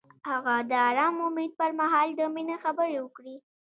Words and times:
هغه 0.29 0.55
د 0.69 0.73
آرام 0.89 1.15
امید 1.27 1.51
پر 1.59 1.71
مهال 1.79 2.07
د 2.19 2.21
مینې 2.33 2.57
خبرې 2.63 2.97
وکړې. 3.01 3.35